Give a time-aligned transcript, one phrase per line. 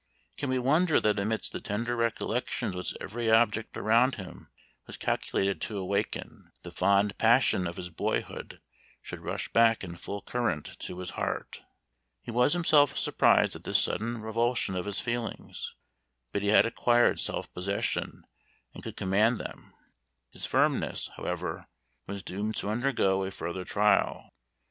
[0.35, 4.49] Can we wonder that amidst the tender recollections which every object around him
[4.87, 8.61] was calculated to awaken, the fond passion of his boyhood
[9.03, 11.61] should rush back in full current to his heart?
[12.23, 15.75] He was himself surprised at this sudden revulsion of his feelings,
[16.31, 18.23] but he had acquired self possession
[18.73, 19.71] and could command them.
[20.31, 21.67] His firmness, however,
[22.07, 24.31] was doomed to undergo a further trial.